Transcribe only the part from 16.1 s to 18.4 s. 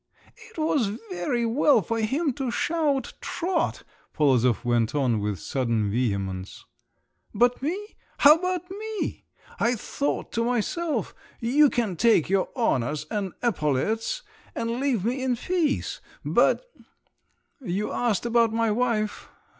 But… you asked